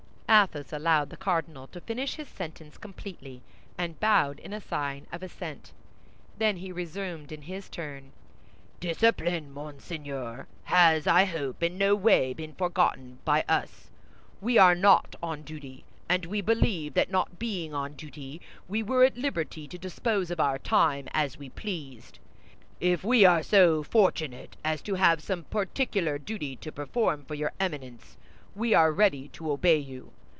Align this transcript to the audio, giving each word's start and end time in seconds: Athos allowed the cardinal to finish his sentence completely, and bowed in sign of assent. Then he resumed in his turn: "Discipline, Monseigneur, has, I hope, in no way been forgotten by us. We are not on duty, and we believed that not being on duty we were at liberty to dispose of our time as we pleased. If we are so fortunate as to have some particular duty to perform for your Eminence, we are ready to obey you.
Athos 0.33 0.71
allowed 0.71 1.09
the 1.09 1.17
cardinal 1.17 1.67
to 1.67 1.81
finish 1.81 2.15
his 2.15 2.29
sentence 2.29 2.77
completely, 2.77 3.41
and 3.77 3.99
bowed 3.99 4.39
in 4.39 4.57
sign 4.61 5.05
of 5.11 5.21
assent. 5.21 5.73
Then 6.37 6.55
he 6.55 6.71
resumed 6.71 7.33
in 7.33 7.41
his 7.43 7.67
turn: 7.67 8.13
"Discipline, 8.79 9.51
Monseigneur, 9.51 10.47
has, 10.63 11.05
I 11.05 11.25
hope, 11.25 11.61
in 11.61 11.77
no 11.77 11.95
way 11.95 12.31
been 12.33 12.53
forgotten 12.55 13.19
by 13.25 13.43
us. 13.49 13.89
We 14.39 14.57
are 14.57 14.73
not 14.73 15.17
on 15.21 15.41
duty, 15.41 15.83
and 16.07 16.25
we 16.25 16.39
believed 16.39 16.95
that 16.95 17.11
not 17.11 17.37
being 17.37 17.73
on 17.73 17.95
duty 17.97 18.39
we 18.69 18.81
were 18.81 19.03
at 19.03 19.17
liberty 19.17 19.67
to 19.67 19.77
dispose 19.77 20.31
of 20.31 20.39
our 20.39 20.57
time 20.57 21.09
as 21.11 21.37
we 21.37 21.49
pleased. 21.49 22.19
If 22.79 23.03
we 23.03 23.25
are 23.25 23.43
so 23.43 23.83
fortunate 23.83 24.55
as 24.63 24.81
to 24.83 24.93
have 24.95 25.21
some 25.21 25.43
particular 25.43 26.17
duty 26.17 26.55
to 26.55 26.71
perform 26.71 27.25
for 27.25 27.35
your 27.35 27.51
Eminence, 27.59 28.15
we 28.55 28.73
are 28.73 28.93
ready 28.93 29.27
to 29.29 29.51
obey 29.51 29.77
you. 29.77 30.13